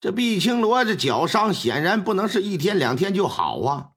[0.00, 3.90] 这毕青罗这脚伤显然不能是一天两天就好啊！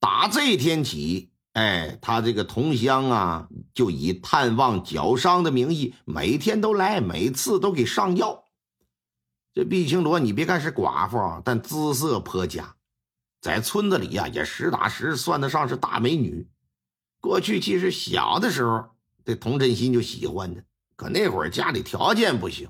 [0.00, 8.44] 打这天起，哎，他这个同乡啊，就以探望脚伤的名义，每天都来，每次都给上药。
[9.54, 12.74] 这毕青罗，你别看是寡妇，但姿色颇佳，
[13.40, 16.48] 在村子里呀，也实打实算得上是大美女。
[17.20, 18.84] 过去其实小的时候，
[19.24, 20.60] 这童振新就喜欢她，
[20.96, 22.68] 可那会儿家里条件不行。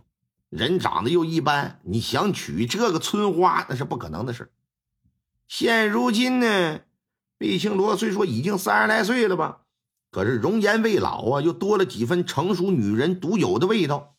[0.49, 4.53] 人长得又一般，你想娶这个村花那是不可能的事。
[5.49, 6.81] 现如今呢，
[7.39, 9.63] 毕青罗虽说已经三十来岁了吧，
[10.11, 14.15] 可是容颜未老啊，又多了几分成熟女人独有的味道。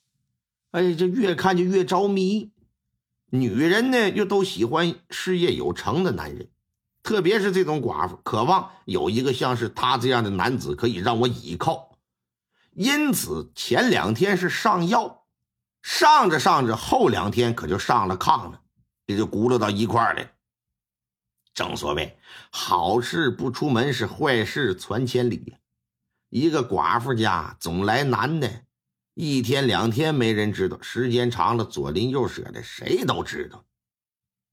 [0.71, 2.51] 哎，这越看就越着迷。
[3.29, 6.49] 女人呢，又都喜欢事业有成的男人，
[7.03, 11.97] 特别是这种寡妇，渴望有一个像是他这样的男子可以让我倚靠。
[12.73, 15.25] 因此，前两天是上药。
[15.89, 18.61] 上着上着，后两天可就上了炕了，
[19.05, 20.29] 这就轱辘到一块儿了。
[21.53, 22.19] 正所谓
[22.51, 25.55] 好事不出门，是坏事传千里。
[26.27, 28.65] 一个寡妇家总来男的，
[29.13, 33.63] 一天两天没人知道，时间长了左邻右舍的谁都知道。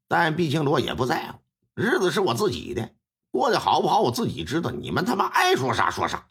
[0.06, 1.40] 但毕青罗也不在乎，
[1.74, 2.94] 日子是我自己的，
[3.32, 6.28] 过得好不好我自己知道，你们他妈爱说啥说啥。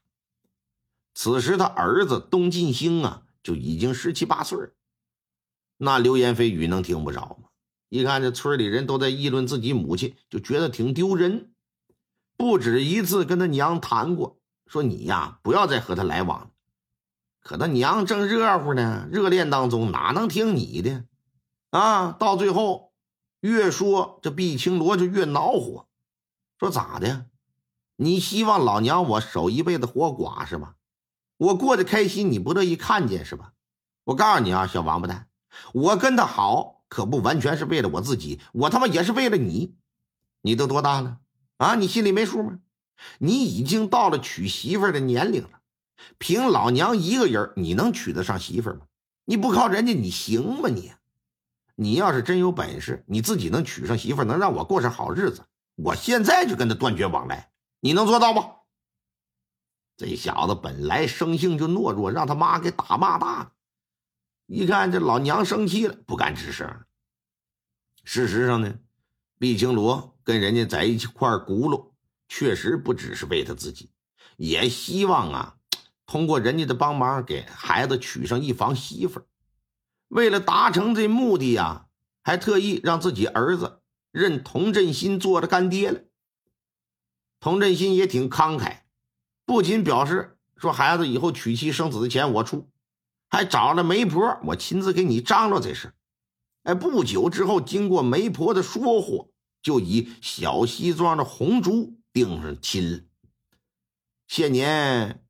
[1.14, 4.70] 此时他儿子东进兴啊，就已经十七八岁了。
[5.84, 7.50] 那流言蜚语能听不着吗？
[7.90, 11.54] 一看这村里人都在议论自己母亲，就觉得挺丢人。
[12.38, 16.50] 不止一次跟他娘谈过，说你呀不要再和他来往了。
[17.42, 21.06] 可他娘正热乎呢，热恋当中哪能听你的？
[21.70, 22.94] 啊，到最后
[23.42, 25.88] 越说这毕青罗就越恼火，
[26.58, 27.28] 说咋的？
[27.98, 30.76] 你希望老娘我守一辈子活寡是吧？
[31.38, 33.54] 我过得开心你不乐意看见是吧？
[34.06, 35.28] 我告诉你啊，小王八蛋！
[35.74, 39.76] 我跟他好，可不完全是为了我自己，我他妈也是为了你。
[40.42, 41.20] 你都多大了
[41.58, 41.76] 啊？
[41.76, 42.60] 你心里没数吗？
[43.18, 45.62] 你已经到了娶媳妇的年龄了，
[46.18, 48.82] 凭老娘一个人，你能娶得上媳妇吗？
[49.26, 50.70] 你不靠人家，你行吗？
[50.70, 50.92] 你，
[51.76, 55.44] 你要是真有本事，你自己能娶上媳妇，能让我过上好日子，
[55.76, 58.52] 我现在就跟他断绝往来，你能做到吗？
[59.96, 63.52] 这小子本来生性就懦弱，让他妈给打骂大了。
[64.46, 66.86] 一看这老娘生气了，不敢吱声。
[68.04, 68.76] 事实上呢，
[69.40, 71.92] 毕青罗跟人家在一起块轱辘，
[72.28, 73.90] 确实不只是为他自己，
[74.36, 75.56] 也希望啊，
[76.06, 79.22] 通过人家的帮忙给孩子娶上一房媳妇
[80.10, 81.88] 为了达成这目的呀，
[82.22, 83.82] 还特意让自己儿子
[84.12, 86.02] 认童振新做了干爹了。
[87.40, 88.82] 童振新也挺慷慨，
[89.46, 92.70] 不仅表示说孩子以后娶妻生子的钱我出。
[93.34, 95.92] 还找了媒婆，我亲自给你张罗这事。
[96.62, 99.32] 哎，不久之后，经过媒婆的说和，
[99.64, 103.10] 就以小西庄的红烛定上亲。
[104.28, 105.26] 现年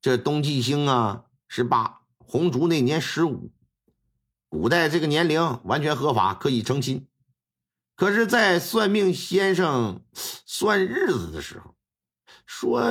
[0.00, 3.52] 这东季星啊十八，红烛那年十五。
[4.48, 7.06] 古代这个年龄完全合法，可以成亲。
[7.94, 11.76] 可是，在算命先生算日子的时候，
[12.44, 12.82] 说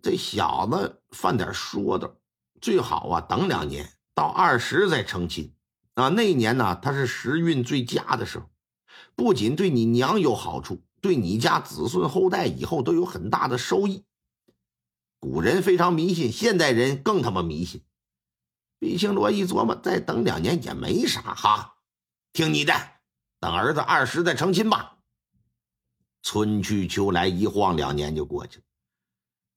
[0.00, 2.14] 这小子犯点说道。
[2.62, 5.52] 最好啊，等两年到二十再成亲
[5.94, 6.08] 啊！
[6.08, 8.48] 那一年呢，他是时运最佳的时候，
[9.16, 14.04] 不仅对你娘有好处，对你家子孙后代以后都有很大的收益。
[15.18, 17.82] 古人非常迷信，现代人更他妈迷信。
[18.78, 21.74] 毕青罗一琢磨，再等两年也没啥哈，
[22.32, 22.72] 听你的，
[23.40, 24.98] 等儿子二十再成亲吧。
[26.22, 28.64] 春去秋来，一晃两年就过去了。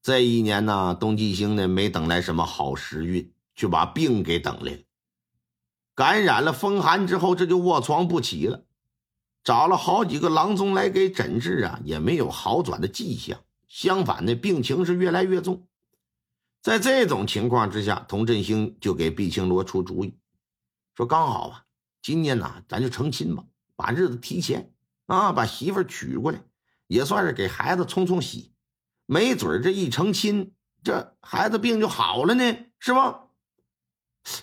[0.06, 4.80] 这一年呢，东季星呢没等来什么好时运，却把病给等来了。
[5.96, 8.66] 感染了风寒之后，这就卧床不起了。
[9.44, 13.40] 找了好几个郎中来给诊治啊，也没有好转的迹象。
[13.68, 15.66] 相反呢，病情是越来越重。
[16.62, 20.20] 在这种情况之下，童振兴就给毕青罗出主意，
[20.94, 21.64] 说：“刚好啊，
[22.04, 23.44] 今年呢，咱就成亲吧，
[23.76, 24.72] 把日子提前
[25.08, 26.44] 啊，把媳妇娶过来，
[26.86, 28.52] 也算是给孩子冲冲喜。”
[29.06, 30.54] 没准这一成亲，
[30.84, 33.20] 这孩子病就好了呢，是吗？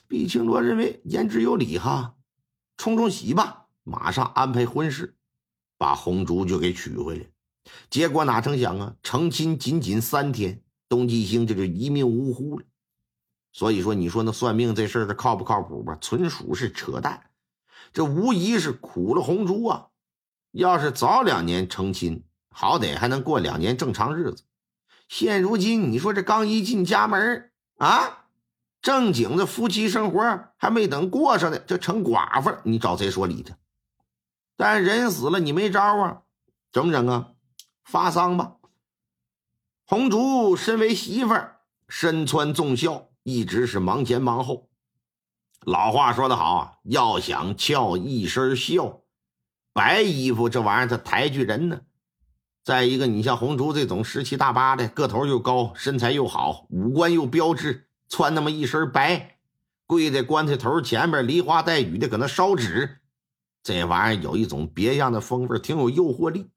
[0.07, 2.15] 毕青罗认为言之有理哈，
[2.77, 5.17] 冲冲喜吧，马上安排婚事，
[5.77, 7.27] 把红烛就给娶回来。
[7.91, 12.65] 结果哪成想啊，成亲仅仅三天，东季星这就一命呜呼了。
[13.53, 15.99] 所以说，你说那算命这事儿靠不靠谱吧？
[16.01, 17.31] 纯属是扯淡，
[17.93, 19.89] 这无疑是苦了红烛啊！
[20.53, 24.45] 要是早两年成亲，好歹还能过两年正常日子。
[25.13, 28.25] 现如今，你说这刚一进家门啊，
[28.81, 32.63] 正经的夫妻生活还没等过上呢，就成寡妇了。
[32.65, 33.53] 你找谁说理去？
[34.57, 36.23] 但人死了，你没招啊，
[36.73, 37.33] 怎么整啊？
[37.85, 38.55] 发丧吧。
[39.85, 41.35] 红烛身为媳妇，
[41.91, 44.71] 身穿重孝，一直是忙前忙后。
[45.61, 49.03] 老话说得好啊，要想俏一身孝，
[49.75, 51.83] 白衣服这玩意儿它抬举人呢。
[52.65, 59.39] 再一个，你像红烛这种十七大八的，个头又高，身材又好，五官又标致，穿那么一身白，
[59.87, 62.99] 跪在棺材头前面，梨花带雨的搁那烧纸，
[63.65, 66.51] 这玩意儿有一种别样的风味，挺有诱惑力，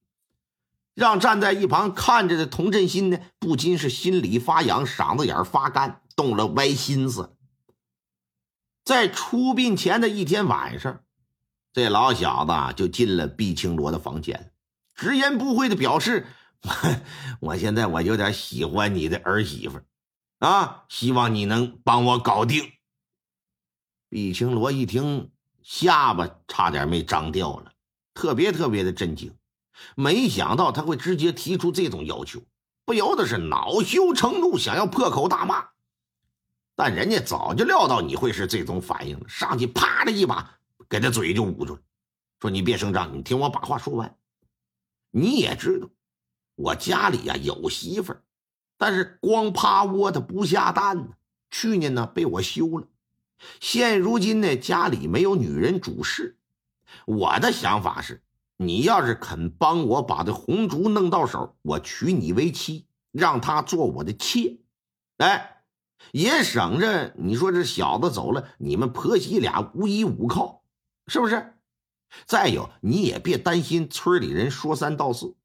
[0.94, 7.36] 让站在一旁看着的童振新呢，不禁是心里发痒，嗓子眼发干，动了歪心思。
[8.84, 11.00] 在出殡前的一天晚上，
[11.74, 14.52] 这老小子就进了毕青罗的房间，
[14.96, 16.26] 直言不讳的表示
[17.42, 19.82] ：“我现在我有点喜欢你的儿媳妇，
[20.40, 22.72] 啊，希望你能帮我搞定。”
[24.10, 25.32] 毕青罗一听，
[25.62, 27.74] 下巴差点没张掉了，
[28.14, 29.36] 特别特别的震惊，
[29.96, 32.42] 没想到他会直接提出这种要求，
[32.86, 35.68] 不由得是恼羞成怒，想要破口大骂。
[36.78, 40.58] 但人家早就料到你会是这种反应了，上去啪的一把
[40.88, 41.82] 给他嘴就捂住了，
[42.40, 44.18] 说：“你别声张，你听我把话说完。
[45.18, 45.88] 你也知道，
[46.56, 48.22] 我家里呀有媳妇儿，
[48.78, 51.08] 但是光趴窝它不下蛋呢。
[51.50, 52.88] 去年呢被我休了，
[53.62, 56.38] 现如今呢家里没有女人主事。
[57.06, 58.24] 我的想法是，
[58.58, 64.58] 你要是肯帮我把这红烛弄到手，我娶你为妻，让她做我的妾，
[65.20, 65.54] 哎。”
[66.12, 70.62] 也省着你说这小子走了，你们婆媳俩无依无靠，
[71.08, 71.56] 是不是？
[72.26, 75.36] 再有，你也别担心村里人说三道四，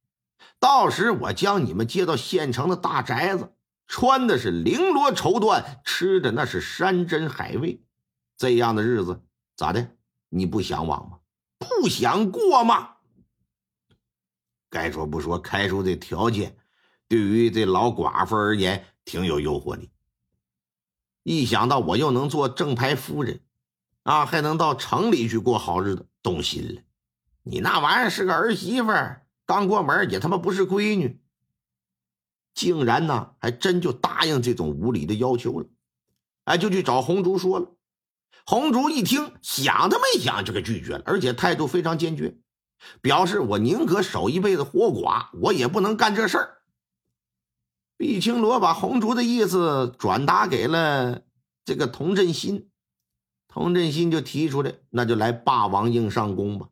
[0.59, 3.53] 到时我将你们接到县城的大宅子，
[3.87, 7.83] 穿的是绫罗绸缎，吃的那是山珍海味，
[8.37, 9.23] 这样的日子
[9.57, 9.97] 咋的？
[10.29, 11.19] 你不向往吗？
[11.59, 12.97] 不想过吗？
[14.69, 16.57] 该说不说，开出的条件
[17.09, 19.91] 对于这老寡妇而言挺有诱惑力。
[21.25, 23.41] 一想到我又能做正牌夫人，
[24.05, 26.83] 啊，还能到城里去过好日子，动心了。
[27.43, 28.89] 你那玩意儿是个儿媳妇，
[29.47, 31.21] 刚过门也他妈不是闺女，
[32.55, 35.67] 竟然呢还真就答应这种无理的要求了。
[36.45, 37.77] 哎，就去找红烛说了。
[38.47, 42.39] 红烛一听，想都没想就给拒绝了，而且态度非常坚决，
[43.01, 46.63] 表示我宁可守一辈子活寡，我也不能干这事儿。
[47.97, 51.23] 毕青罗把红烛的意思转达给了
[51.67, 52.70] 这个童振新，
[53.51, 56.69] 童振新就提出来，那就来霸王硬上弓吧。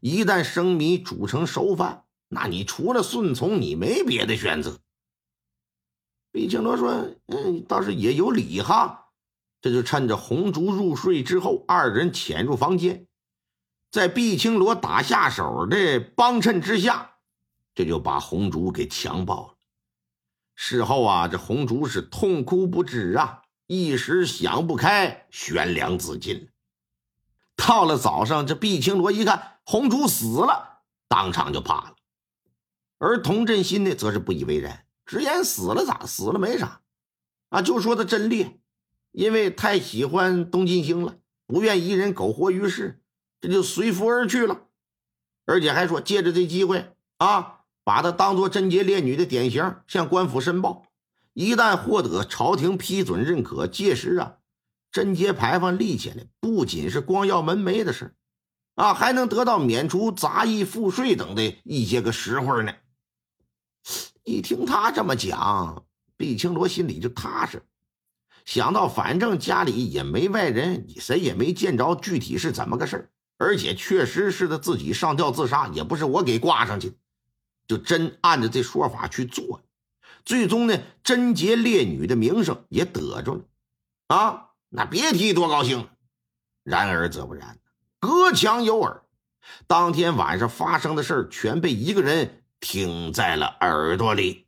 [0.00, 4.78] 一旦生米煮成熟饭，那你除了顺从，你没别的选择。
[6.30, 9.08] 毕青罗说：“嗯，倒是也有理哈。”
[9.60, 13.06] 这就趁着红烛入睡之后，二人潜入房间，
[13.90, 17.12] 在毕青罗打下手的帮衬之下，
[17.74, 19.54] 这就把红烛给强暴了。
[20.54, 23.41] 事后啊，这红烛是痛哭不止啊，
[23.72, 26.50] 一时想不开，悬梁自尽。
[27.56, 31.96] 到了早上，这毕青罗一看红烛死了，当场就怕了。
[32.98, 36.82] 而童振新呢，则是不以为然，直言死了咋死了没啥，
[37.48, 38.60] 啊，就说他真烈，
[39.10, 41.16] 因为太喜欢东金星了，
[41.46, 43.00] 不愿一人苟活于世，
[43.40, 44.66] 这就随夫而去了，
[45.46, 47.60] 而且还说借着这机会啊。
[47.84, 50.86] 把他当做贞洁烈女的典型向官府申报，
[51.34, 54.36] 一旦获得朝廷批准认可，届时啊，
[54.90, 58.14] 贞节牌坊立起来，不仅是光耀门楣的事
[58.74, 62.74] 啊，还能得到免除杂役赋税等的一些个实惠呢。
[64.24, 65.84] 一听他这么讲，
[66.16, 67.62] 毕青罗心里就踏实，
[68.44, 76.96] 想到反正家里也没外人，谁也没见着具体是怎么个事而且确实是他自己上吊自杀，也不是我给挂上去。
[77.66, 79.60] 就真按着这说法去做，
[80.24, 83.44] 最终呢，贞洁烈女的名声也得着了，
[84.08, 85.88] 啊，那别提多高兴。
[86.62, 87.58] 然而则不然，
[87.98, 89.02] 隔墙有耳，
[89.66, 94.46] 当天晚上发生的事全被一个人听在了耳朵里。